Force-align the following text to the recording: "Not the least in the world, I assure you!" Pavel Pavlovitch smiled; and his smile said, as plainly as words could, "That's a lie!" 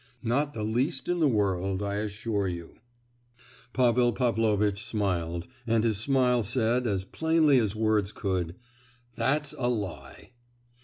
"Not 0.23 0.53
the 0.55 0.63
least 0.63 1.07
in 1.07 1.19
the 1.19 1.27
world, 1.27 1.83
I 1.83 1.97
assure 1.97 2.47
you!" 2.47 2.77
Pavel 3.71 4.13
Pavlovitch 4.13 4.83
smiled; 4.83 5.47
and 5.67 5.83
his 5.83 5.97
smile 5.99 6.41
said, 6.41 6.87
as 6.87 7.05
plainly 7.05 7.59
as 7.59 7.75
words 7.75 8.11
could, 8.11 8.55
"That's 9.15 9.53
a 9.59 9.69
lie!" 9.69 10.31